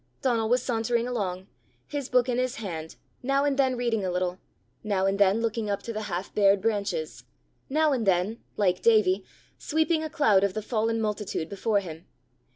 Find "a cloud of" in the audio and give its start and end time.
10.03-10.55